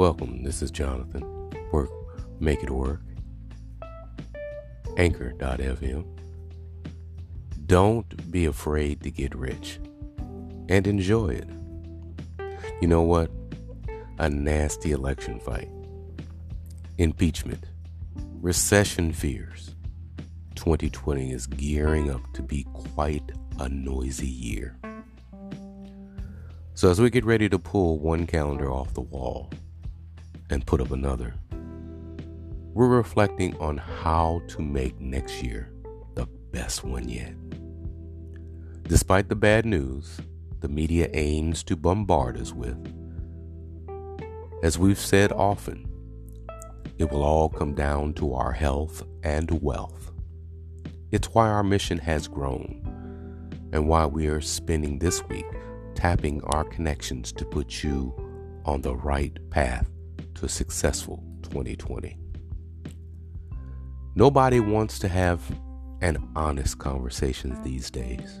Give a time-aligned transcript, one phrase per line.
[0.00, 0.44] Welcome.
[0.44, 1.50] This is Jonathan.
[1.72, 1.90] Work,
[2.40, 3.02] make it work.
[4.96, 6.06] Anchor.fm.
[7.66, 9.78] Don't be afraid to get rich
[10.70, 11.50] and enjoy it.
[12.80, 13.30] You know what?
[14.18, 15.68] A nasty election fight,
[16.96, 17.66] impeachment,
[18.40, 19.74] recession fears.
[20.54, 24.78] 2020 is gearing up to be quite a noisy year.
[26.72, 29.50] So, as we get ready to pull one calendar off the wall
[30.50, 31.34] and put up another,
[32.74, 35.72] we're reflecting on how to make next year
[36.14, 37.34] the best one yet.
[38.84, 40.18] Despite the bad news
[40.60, 42.76] the media aims to bombard us with,
[44.62, 45.86] as we've said often,
[46.98, 50.12] it will all come down to our health and wealth.
[51.12, 52.86] It's why our mission has grown
[53.72, 55.46] and why we are spending this week
[55.94, 58.14] tapping our connections to put you
[58.64, 59.88] on the right path
[60.40, 62.16] to a successful 2020.
[64.14, 65.42] Nobody wants to have
[66.00, 68.40] an honest conversation these days.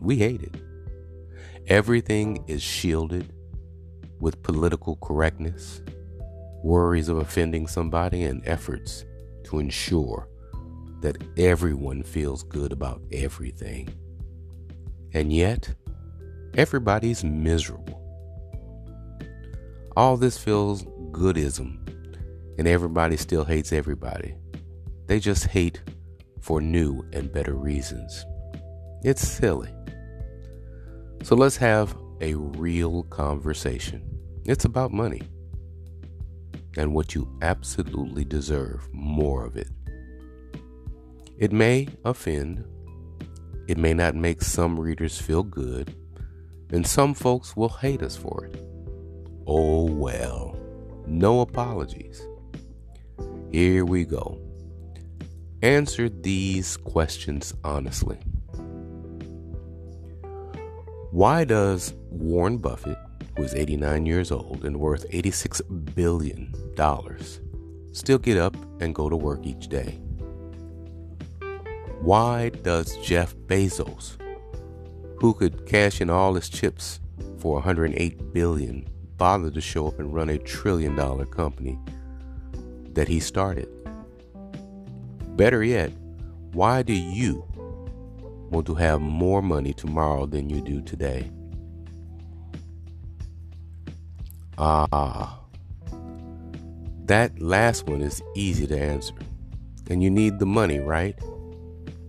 [0.00, 0.54] We hate it.
[1.66, 3.32] Everything is shielded
[4.20, 5.82] with political correctness,
[6.62, 9.04] worries of offending somebody, and efforts
[9.44, 10.28] to ensure
[11.00, 13.88] that everyone feels good about everything.
[15.12, 15.74] And yet,
[16.54, 17.98] everybody's miserable.
[19.96, 21.78] All this feels goodism,
[22.58, 24.34] and everybody still hates everybody.
[25.06, 25.82] They just hate
[26.40, 28.24] for new and better reasons.
[29.04, 29.72] It's silly.
[31.22, 34.02] So let's have a real conversation.
[34.44, 35.22] It's about money
[36.76, 39.68] and what you absolutely deserve more of it.
[41.38, 42.64] It may offend,
[43.68, 45.94] it may not make some readers feel good,
[46.70, 48.64] and some folks will hate us for it.
[49.46, 50.56] Oh well,
[51.06, 52.26] no apologies.
[53.50, 54.40] Here we go.
[55.62, 58.18] Answer these questions honestly.
[61.10, 62.96] Why does Warren Buffett,
[63.36, 66.54] who is 89 years old and worth $86 billion,
[67.92, 70.00] still get up and go to work each day?
[72.00, 74.16] Why does Jeff Bezos,
[75.20, 76.98] who could cash in all his chips
[77.38, 78.88] for 108 billion,
[79.22, 81.78] bother to show up and run a trillion dollar company
[82.92, 83.68] that he started?
[85.36, 85.92] Better yet,
[86.54, 87.44] why do you
[88.50, 91.30] want to have more money tomorrow than you do today?
[94.58, 95.38] Ah,
[97.04, 99.14] that last one is easy to answer.
[99.88, 101.16] And you need the money, right?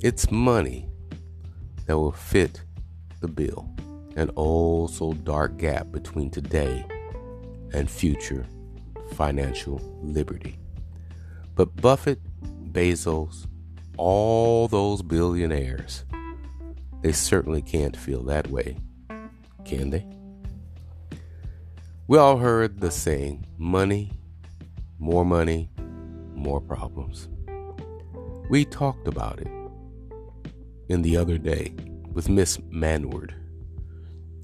[0.02, 0.90] It's money
[1.86, 2.64] that will fit
[3.22, 3.70] the bill.
[4.16, 6.84] An oh so dark gap between today
[7.74, 8.46] and future
[9.16, 10.60] financial liberty.
[11.56, 12.20] But Buffett,
[12.72, 13.48] Bezos,
[13.98, 16.04] all those billionaires
[17.04, 18.78] they certainly can't feel that way,
[19.66, 20.08] can they?
[22.08, 24.14] We all heard the saying money,
[25.00, 25.70] more money,
[26.34, 27.28] more problems.
[28.50, 29.50] We talked about it
[30.88, 31.76] in the other day
[32.14, 33.34] with Miss Manward,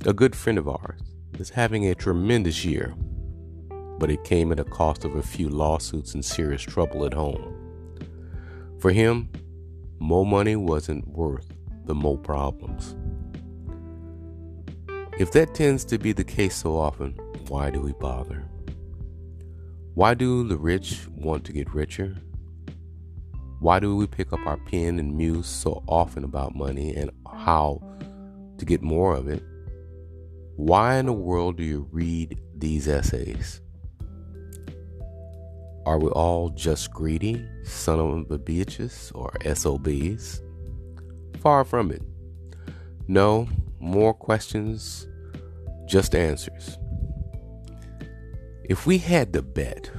[0.05, 0.99] a good friend of ours,
[1.39, 2.93] is having a tremendous year,
[3.99, 7.53] but it came at a cost of a few lawsuits and serious trouble at home.
[8.79, 9.29] For him,
[9.99, 11.53] more money wasn't worth
[11.85, 12.95] the more problems.
[15.19, 17.11] If that tends to be the case so often,
[17.49, 18.45] why do we bother?
[19.95, 22.15] Why do the rich want to get richer?
[23.59, 27.81] Why do we pick up our pen and muse so often about money and how
[28.57, 29.43] to get more of it?
[30.55, 33.59] Why in the world do you read these essays?
[35.85, 40.41] Are we all just greedy, son of a bitches, or SOBs?
[41.41, 42.01] Far from it.
[43.07, 43.47] No,
[43.79, 45.07] more questions,
[45.85, 46.77] just answers.
[48.65, 49.89] If we had to bet,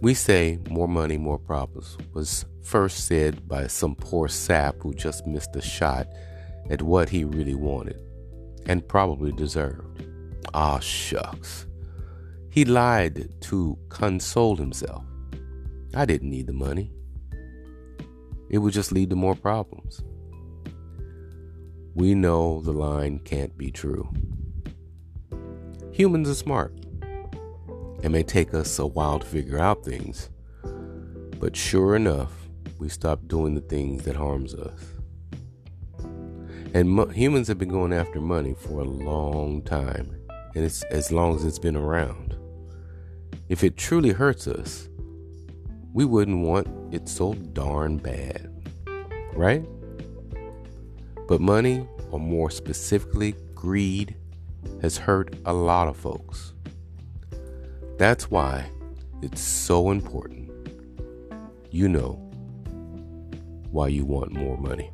[0.00, 5.26] we say more money, more problems was first said by some poor sap who just
[5.26, 6.06] missed a shot
[6.70, 8.00] at what he really wanted
[8.66, 10.04] and probably deserved.
[10.54, 11.66] Ah, shucks.
[12.54, 15.04] He lied to console himself.
[15.92, 16.94] I didn't need the money
[18.54, 20.00] it would just lead to more problems.
[21.92, 24.08] We know the line can't be true.
[25.90, 26.72] Humans are smart.
[28.04, 30.30] It may take us a while to figure out things,
[31.40, 32.30] but sure enough,
[32.78, 34.80] we stop doing the things that harms us.
[36.74, 40.14] And mo- humans have been going after money for a long time,
[40.54, 42.23] and it's as long as it's been around.
[43.54, 44.88] If it truly hurts us,
[45.92, 48.50] we wouldn't want it so darn bad,
[49.32, 49.64] right?
[51.28, 54.16] But money, or more specifically, greed,
[54.82, 56.52] has hurt a lot of folks.
[57.96, 58.68] That's why
[59.22, 60.50] it's so important.
[61.70, 62.14] You know
[63.70, 64.90] why you want more money.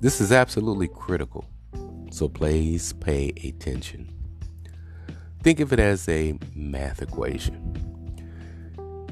[0.00, 1.44] This is absolutely critical,
[2.10, 4.19] so please pay attention.
[5.42, 7.76] Think of it as a math equation.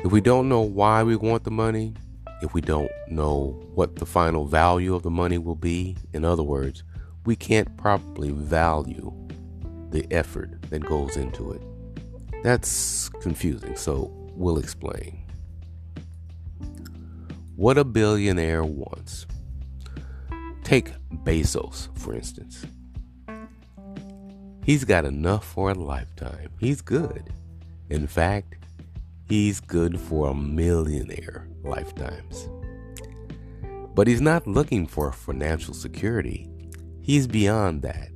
[0.05, 1.95] If we don't know why we want the money,
[2.43, 6.43] if we don't know what the final value of the money will be, in other
[6.43, 6.85] words,
[7.25, 9.13] we can't properly value
[9.91, 11.63] the effort that goes into it.
[12.43, 15.25] That's confusing, so we'll explain.
[17.57, 19.27] What a billionaire wants.
[20.63, 20.93] Take
[21.25, 22.65] Bezos, for instance.
[24.69, 26.51] He's got enough for a lifetime.
[26.61, 27.33] He's good.
[27.89, 28.57] In fact,
[29.27, 32.51] he's good for a millionaire lifetimes.
[33.95, 36.51] But he's not looking for financial security.
[37.01, 38.11] He's beyond that.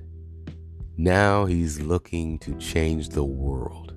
[0.98, 3.94] Now he's looking to change the world.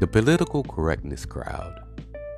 [0.00, 1.82] The political correctness crowd,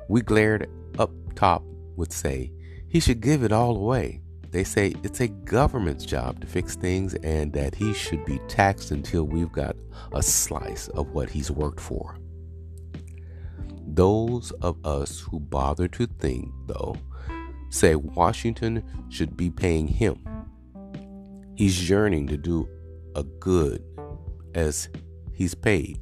[0.09, 1.63] we glared up top,
[1.95, 2.51] would say
[2.89, 4.19] he should give it all away.
[4.51, 8.91] They say it's a government's job to fix things and that he should be taxed
[8.91, 9.75] until we've got
[10.11, 12.17] a slice of what he's worked for.
[13.85, 16.95] Those of us who bother to think, though,
[17.69, 20.23] say Washington should be paying him.
[21.55, 22.67] He's yearning to do
[23.15, 23.83] a good
[24.55, 24.89] as
[25.33, 25.99] he's paid.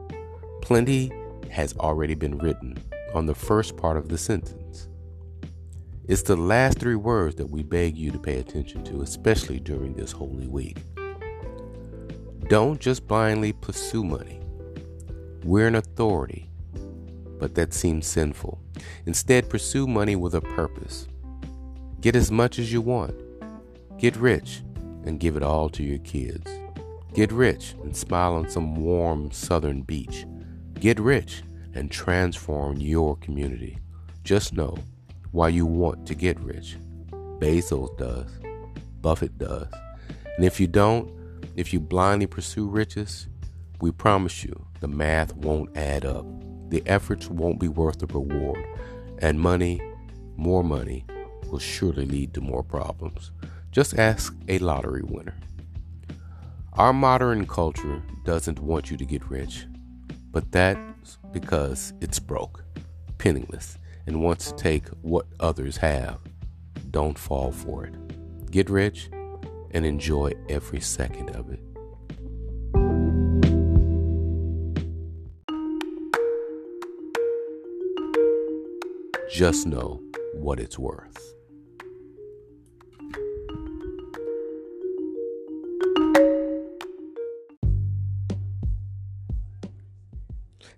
[0.61, 1.11] Plenty
[1.49, 2.77] has already been written
[3.13, 4.87] on the first part of the sentence.
[6.07, 9.93] It's the last three words that we beg you to pay attention to, especially during
[9.93, 10.77] this holy week.
[12.47, 14.39] Don't just blindly pursue money.
[15.43, 16.49] We're an authority,
[17.39, 18.59] but that seems sinful.
[19.05, 21.07] Instead, pursue money with a purpose.
[22.01, 23.15] Get as much as you want.
[23.97, 24.61] Get rich
[25.05, 26.49] and give it all to your kids.
[27.13, 30.25] Get rich and smile on some warm southern beach.
[30.79, 33.77] Get rich and transform your community.
[34.23, 34.77] Just know
[35.31, 36.77] why you want to get rich.
[37.39, 38.29] Bezos does.
[39.01, 39.67] Buffett does.
[40.37, 41.09] And if you don't,
[41.55, 43.27] if you blindly pursue riches,
[43.81, 46.25] we promise you the math won't add up.
[46.69, 48.63] The efforts won't be worth the reward.
[49.19, 49.81] And money,
[50.37, 51.05] more money,
[51.49, 53.31] will surely lead to more problems.
[53.71, 55.35] Just ask a lottery winner.
[56.73, 59.65] Our modern culture doesn't want you to get rich,
[60.31, 62.63] but that's because it's broke,
[63.17, 63.77] penniless,
[64.07, 66.19] and wants to take what others have.
[66.89, 68.49] Don't fall for it.
[68.51, 69.09] Get rich
[69.71, 71.59] and enjoy every second of it.
[79.31, 80.01] Just know
[80.33, 81.33] what it's worth.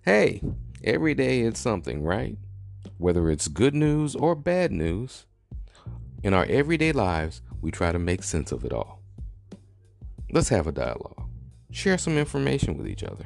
[0.05, 0.41] Hey,
[0.83, 2.37] every day it's something, right?
[2.97, 5.25] Whether it's good news or bad news,
[6.23, 9.01] in our everyday lives, we try to make sense of it all.
[10.31, 11.27] Let's have a dialogue,
[11.71, 13.25] share some information with each other,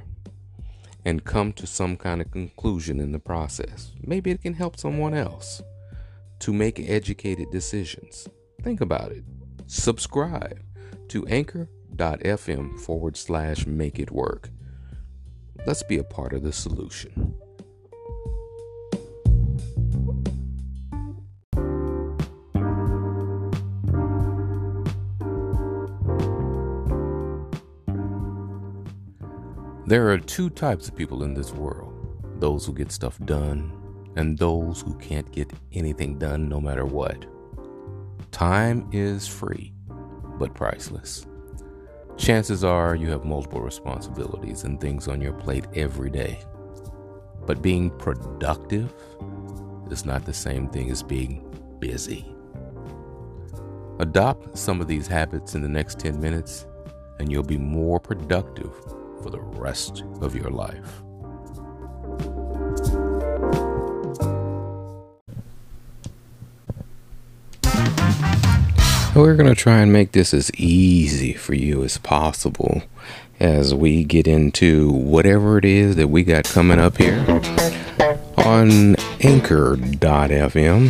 [1.03, 3.91] and come to some kind of conclusion in the process.
[4.01, 5.61] Maybe it can help someone else
[6.39, 8.29] to make educated decisions.
[8.61, 9.25] Think about it.
[9.65, 10.61] Subscribe
[11.09, 14.49] to anchor.fm forward slash make it work
[15.67, 17.35] Let's be a part of the solution.
[29.87, 31.93] There are two types of people in this world
[32.41, 33.71] those who get stuff done
[34.17, 37.25] and those who can't get anything done no matter what.
[38.31, 39.73] Time is free,
[40.37, 41.25] but priceless.
[42.17, 46.37] Chances are you have multiple responsibilities and things on your plate every day.
[47.45, 48.93] But being productive
[49.89, 52.25] is not the same thing as being busy.
[53.99, 56.67] Adopt some of these habits in the next 10 minutes,
[57.19, 58.73] and you'll be more productive
[59.27, 61.01] for the rest of your life.
[69.15, 72.83] We're going to try and make this as easy for you as possible
[73.39, 77.19] as we get into whatever it is that we got coming up here
[78.37, 80.89] on anchor.fm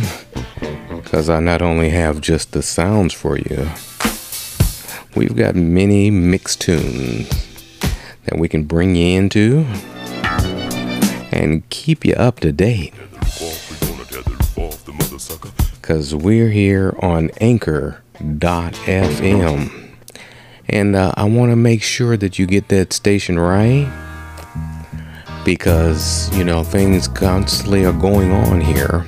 [1.02, 3.68] because I not only have just the sounds for you,
[5.16, 7.47] we've got many mixed tunes
[8.28, 9.64] that we can bring you into
[11.32, 12.92] and keep you up to date.
[15.80, 19.94] Because we're here on Anchor FM.
[20.68, 23.90] And uh, I want to make sure that you get that station right
[25.46, 29.06] because, you know, things constantly are going on here.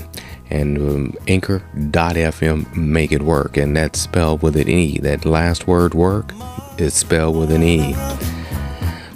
[0.49, 3.59] And um, anchor.fm make it work.
[3.59, 4.99] And that's spelled with an E.
[4.99, 6.33] That last word work
[6.79, 7.95] is spelled with an E.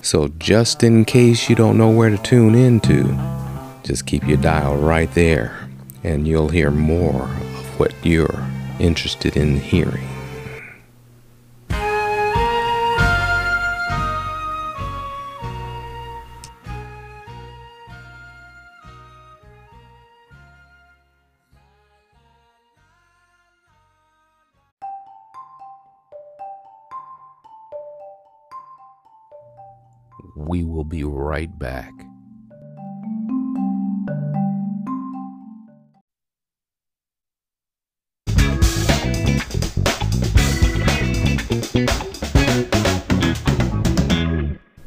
[0.05, 3.05] So just in case you don't know where to tune into,
[3.85, 5.67] just keep your dial right there
[6.03, 8.47] and you'll hear more of what you're
[8.79, 10.14] interested in hearing.
[30.55, 31.91] We will be right back.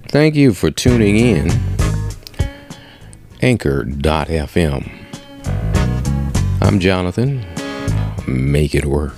[0.08, 1.52] Thank you for tuning in.
[3.42, 4.90] Anchor.fm.
[6.62, 7.46] I'm Jonathan.
[8.26, 9.17] Make it work.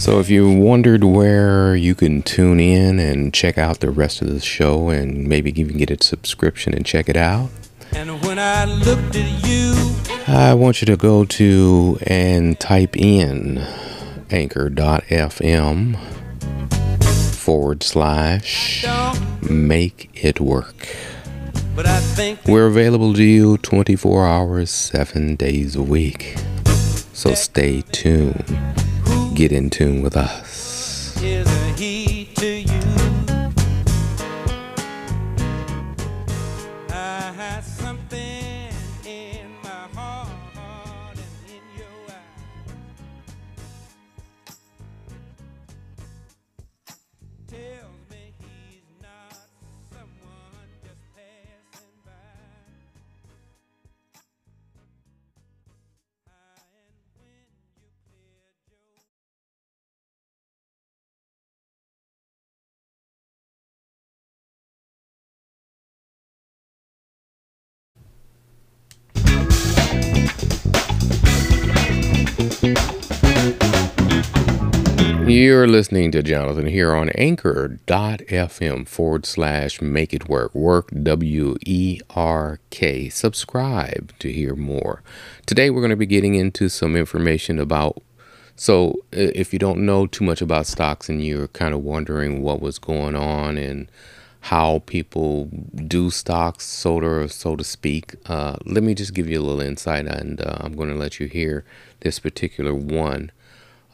[0.00, 4.28] So, if you wondered where you can tune in and check out the rest of
[4.28, 7.50] the show and maybe even get a subscription and check it out,
[7.92, 9.74] and when I looked at you,
[10.26, 13.58] I want you to go to and type in
[14.30, 15.98] anchor.fm
[17.34, 18.86] forward slash
[19.42, 20.96] make it work.
[22.46, 26.36] We're available to you 24 hours, 7 days a week.
[27.12, 28.46] So stay tuned.
[29.40, 31.16] Get in tune with us.
[75.30, 80.52] You're listening to Jonathan here on anchor.fm forward slash make it work.
[80.56, 83.08] Work W E R K.
[83.08, 85.04] Subscribe to hear more.
[85.46, 88.02] Today we're going to be getting into some information about.
[88.56, 92.60] So, if you don't know too much about stocks and you're kind of wondering what
[92.60, 93.88] was going on and
[94.40, 95.44] how people
[95.86, 99.60] do stocks, so to, so to speak, uh, let me just give you a little
[99.60, 101.64] insight and uh, I'm going to let you hear
[102.00, 103.30] this particular one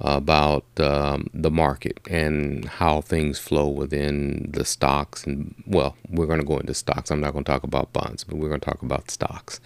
[0.01, 5.27] about um, the market and how things flow within the stocks.
[5.27, 7.11] And well, we're going to go into stocks.
[7.11, 9.61] I'm not going to talk about bonds, but we're going to talk about stocks.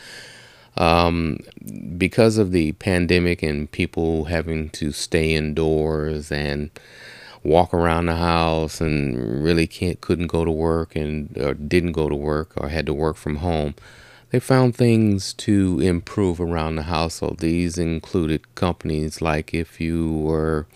[0.77, 1.41] Um,
[1.99, 6.71] because of the pandemic and people having to stay indoors and
[7.43, 12.09] walk around the house and really can't couldn't go to work and or didn't go
[12.09, 13.75] to work or had to work from home
[14.31, 17.39] they found things to improve around the household.
[17.39, 20.67] These included companies like if you were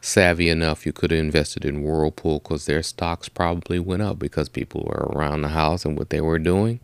[0.00, 4.48] savvy enough, you could have invested in Whirlpool because their stocks probably went up because
[4.48, 6.80] people were around the house and what they were doing.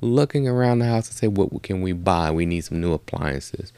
[0.00, 2.30] Looking around the house and say, what can we buy?
[2.30, 3.72] We need some new appliances.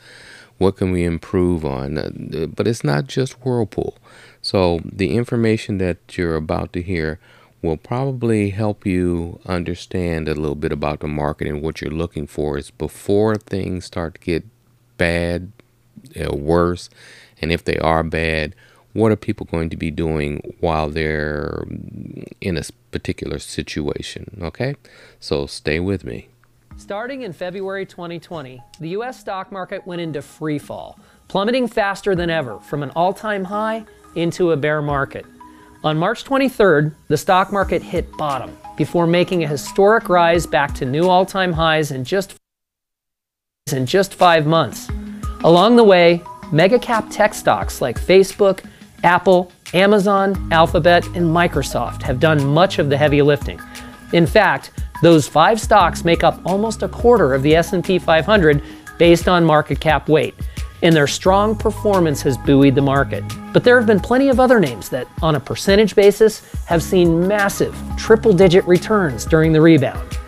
[0.59, 1.97] What can we improve on?
[1.97, 3.97] Uh, but it's not just Whirlpool.
[4.43, 7.19] So the information that you're about to hear
[7.62, 12.26] will probably help you understand a little bit about the market and what you're looking
[12.26, 14.45] for is before things start to get
[14.97, 15.52] bad
[16.19, 16.88] or worse
[17.40, 18.55] and if they are bad
[18.93, 21.64] what are people going to be doing while they're
[22.40, 24.75] in a particular situation okay?
[25.21, 26.29] So stay with me.
[26.76, 30.99] Starting in february 2020 the us stock market went into free fall
[31.29, 35.26] plummeting faster than ever from an all-time high into a bear market
[35.83, 40.85] on March 23rd, the stock market hit bottom before making a historic rise back to
[40.85, 42.35] new all-time highs in just
[43.73, 44.89] in just 5 months.
[45.45, 46.23] Along the way,
[46.53, 48.65] mega cap tech stocks like Facebook,
[49.05, 53.61] Apple, Amazon, Alphabet, and Microsoft have done much of the heavy lifting.
[54.13, 54.73] In fact,
[55.03, 58.63] those 5 stocks make up almost a quarter of the S&P 500
[58.99, 60.35] based on market cap weight
[60.83, 63.25] and their strong performance has buoyed the market.
[63.53, 67.27] But there have been plenty of other names that, on a percentage basis, have seen
[67.27, 70.19] massive triple digit returns during the rebound.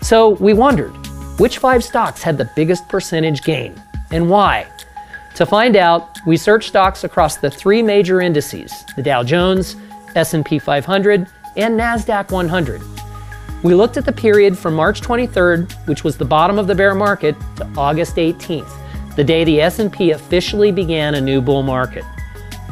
[0.00, 0.92] So we wondered
[1.38, 3.80] which five stocks had the biggest percentage gain
[4.12, 4.66] and why?
[5.36, 9.76] To find out, we searched stocks across the three major indices, the Dow Jones,
[10.14, 12.82] S&P 500, and Nasdaq 100.
[13.62, 16.94] We looked at the period from March 23rd, which was the bottom of the bear
[16.94, 18.70] market, to August 18th,
[19.16, 22.04] the day the S&P officially began a new bull market.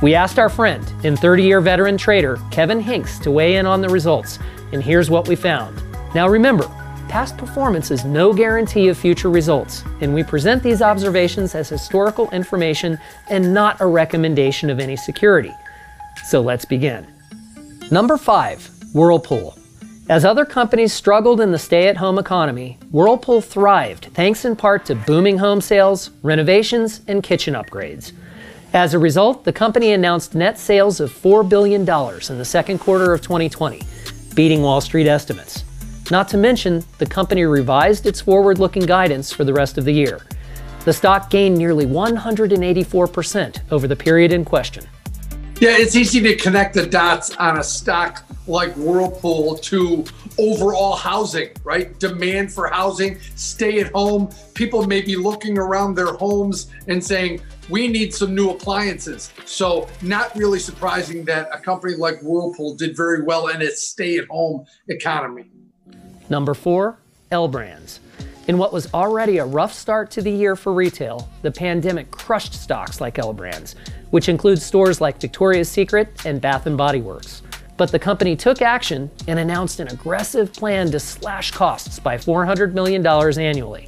[0.02, 3.88] We asked our friend and 30-year veteran trader Kevin Hincks to weigh in on the
[3.88, 4.38] results,
[4.72, 5.82] and here's what we found.
[6.14, 6.66] Now remember,
[7.08, 12.30] past performance is no guarantee of future results, and we present these observations as historical
[12.30, 15.54] information and not a recommendation of any security.
[16.24, 17.06] So let's begin.
[17.90, 19.59] Number 5, Whirlpool.
[20.10, 24.84] As other companies struggled in the stay at home economy, Whirlpool thrived thanks in part
[24.86, 28.10] to booming home sales, renovations, and kitchen upgrades.
[28.72, 33.12] As a result, the company announced net sales of $4 billion in the second quarter
[33.12, 33.82] of 2020,
[34.34, 35.62] beating Wall Street estimates.
[36.10, 39.94] Not to mention, the company revised its forward looking guidance for the rest of the
[39.94, 40.26] year.
[40.84, 44.88] The stock gained nearly 184% over the period in question.
[45.60, 50.06] Yeah, it's easy to connect the dots on a stock like Whirlpool to
[50.38, 51.98] overall housing, right?
[51.98, 54.30] Demand for housing, stay at home.
[54.54, 59.34] People may be looking around their homes and saying, we need some new appliances.
[59.44, 64.16] So, not really surprising that a company like Whirlpool did very well in its stay
[64.16, 65.50] at home economy.
[66.30, 68.00] Number four, L Brands.
[68.50, 72.52] In what was already a rough start to the year for retail, the pandemic crushed
[72.52, 73.76] stocks like L Brands,
[74.10, 77.42] which includes stores like Victoria's Secret and Bath Body Works.
[77.76, 82.72] But the company took action and announced an aggressive plan to slash costs by $400
[82.72, 83.86] million annually.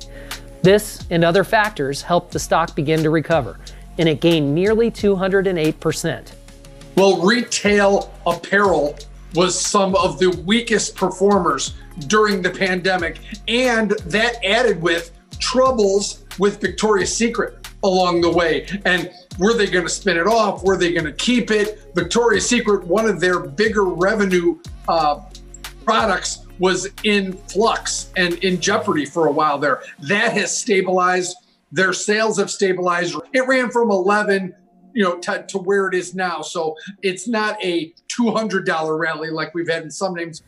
[0.63, 3.59] This and other factors helped the stock begin to recover,
[3.99, 6.33] and it gained nearly 208%.
[6.95, 8.97] Well, retail apparel
[9.35, 11.75] was some of the weakest performers
[12.07, 18.67] during the pandemic, and that added with troubles with Victoria's Secret along the way.
[18.85, 20.63] And were they going to spin it off?
[20.63, 21.91] Were they going to keep it?
[21.95, 25.21] Victoria's Secret, one of their bigger revenue uh,
[25.85, 29.83] products, was in flux and in jeopardy for a while there.
[30.01, 31.37] That has stabilized.
[31.73, 33.17] Their sales have stabilized.
[33.33, 34.55] It ran from 11
[34.95, 39.55] you know to, to where it is now so it's not a $200 rally like
[39.55, 40.43] we've had in some names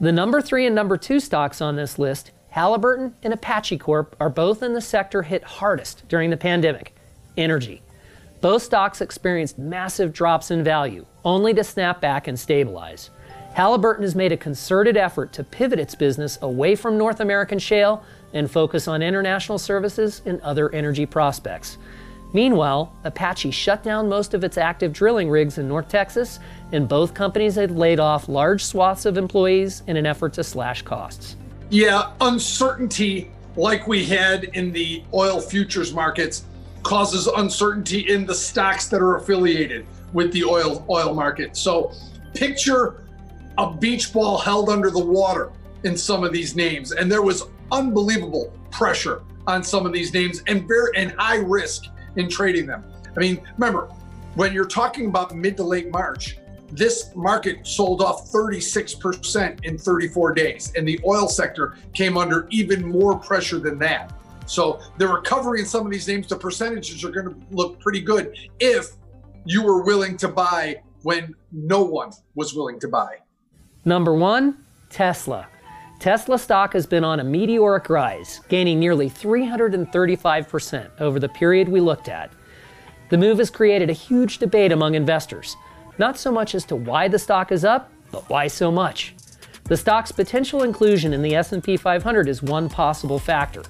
[0.00, 4.30] the number three and number two stocks on this list Halliburton and Apache Corp are
[4.30, 6.94] both in the sector hit hardest during the pandemic
[7.36, 7.82] energy.
[8.40, 13.10] Both stocks experienced massive drops in value, only to snap back and stabilize.
[13.54, 18.04] Halliburton has made a concerted effort to pivot its business away from North American shale
[18.32, 21.78] and focus on international services and other energy prospects.
[22.32, 26.38] Meanwhile, Apache shut down most of its active drilling rigs in North Texas,
[26.72, 30.82] and both companies had laid off large swaths of employees in an effort to slash
[30.82, 31.36] costs.
[31.70, 36.44] Yeah, uncertainty like we had in the oil futures markets
[36.82, 41.56] causes uncertainty in the stocks that are affiliated with the oil oil market.
[41.56, 41.92] So
[42.34, 43.04] picture
[43.58, 45.50] a beach ball held under the water
[45.82, 50.42] in some of these names and there was unbelievable pressure on some of these names
[50.46, 51.86] and very and high risk
[52.18, 52.84] in trading them.
[53.16, 53.88] I mean, remember,
[54.34, 56.36] when you're talking about mid to late March,
[56.70, 62.86] this market sold off 36% in 34 days, and the oil sector came under even
[62.86, 64.12] more pressure than that.
[64.46, 68.00] So the recovery in some of these names, the percentages are going to look pretty
[68.00, 68.92] good if
[69.44, 73.16] you were willing to buy when no one was willing to buy.
[73.84, 75.48] Number one, Tesla.
[75.98, 81.80] Tesla stock has been on a meteoric rise, gaining nearly 335% over the period we
[81.80, 82.30] looked at.
[83.10, 85.56] The move has created a huge debate among investors
[85.98, 89.14] not so much as to why the stock is up, But why so much?
[89.64, 93.62] The stock's potential inclusion in the S&P 500 is one possible factor.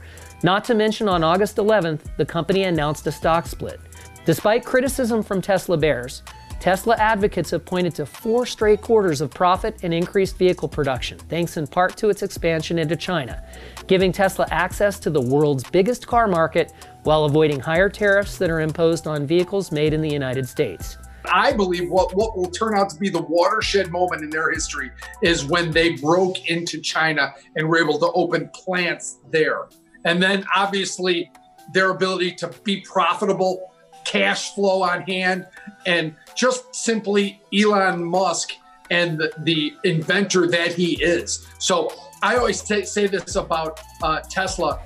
[0.45, 3.81] Not to mention on August 11th, the company announced a stock split.
[4.25, 6.23] Despite criticism from Tesla bears,
[6.61, 11.57] Tesla advocates have pointed to four straight quarters of profit and increased vehicle production, thanks
[11.57, 13.45] in part to its expansion into China,
[13.87, 16.73] giving Tesla access to the world's biggest car market
[17.05, 20.99] while avoiding higher tariffs that are imposed on vehicles made in the United States.
[21.31, 24.91] I believe what, what will turn out to be the watershed moment in their history
[25.23, 29.69] is when they broke into China and were able to open plants there.
[30.05, 31.31] And then obviously
[31.73, 33.73] their ability to be profitable,
[34.05, 35.47] cash flow on hand,
[35.87, 38.53] and just simply Elon Musk
[38.91, 41.47] and the, the inventor that he is.
[41.59, 44.81] So I always t- say this about uh, Tesla.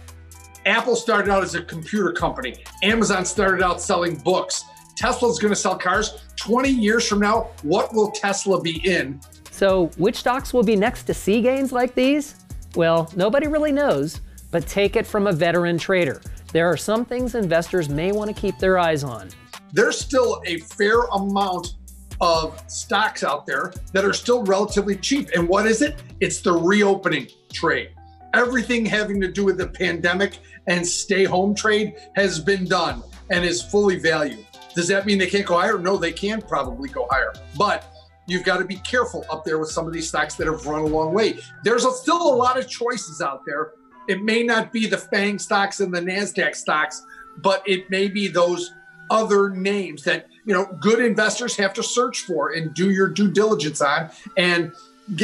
[0.66, 2.54] Apple started out as a computer company.
[2.82, 4.64] Amazon started out selling books.
[4.96, 6.22] Tesla's going to sell cars.
[6.36, 9.20] 20 years from now, what will Tesla be in?
[9.50, 12.36] So, which stocks will be next to see gains like these?
[12.74, 14.20] Well, nobody really knows,
[14.50, 16.22] but take it from a veteran trader.
[16.52, 19.30] There are some things investors may want to keep their eyes on.
[19.72, 21.76] There's still a fair amount
[22.20, 25.30] of stocks out there that are still relatively cheap.
[25.34, 26.02] And what is it?
[26.20, 27.90] It's the reopening trade.
[28.34, 33.44] Everything having to do with the pandemic and stay home trade has been done and
[33.46, 34.46] is fully valued.
[34.74, 35.78] Does that mean they can't go higher?
[35.78, 37.32] No, they can probably go higher.
[37.56, 37.92] But
[38.26, 40.82] you've got to be careful up there with some of these stocks that have run
[40.82, 41.38] a long way.
[41.64, 43.72] There's a, still a lot of choices out there.
[44.08, 47.04] It may not be the FANG stocks and the NASDAQ stocks,
[47.38, 48.74] but it may be those
[49.10, 53.30] other names that you know good investors have to search for and do your due
[53.30, 54.72] diligence on and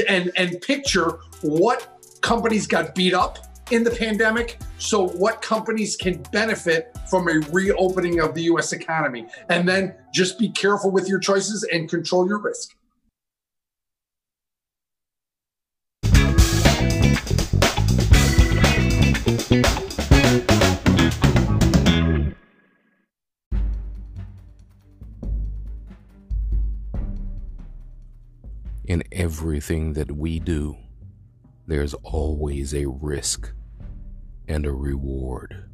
[0.09, 3.39] and and picture what companies got beat up
[3.71, 4.59] in the pandemic.
[4.79, 9.27] So, what companies can benefit from a reopening of the US economy?
[9.49, 12.75] And then just be careful with your choices and control your risk.
[28.89, 30.79] In everything that we do,
[31.67, 33.53] there's always a risk
[34.49, 35.69] and a reward.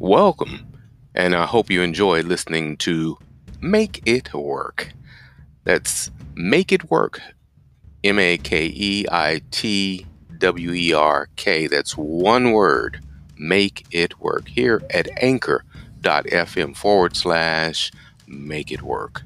[0.00, 0.66] Welcome,
[1.14, 3.16] and I hope you enjoy listening to
[3.60, 4.92] Make It Work.
[5.62, 7.20] That's Make It Work,
[8.02, 10.04] M A K E I T
[10.38, 11.68] W E R K.
[11.68, 13.00] That's one word,
[13.42, 17.90] Make It Work, here at anchor.fm forward slash
[18.26, 19.22] Make It Work.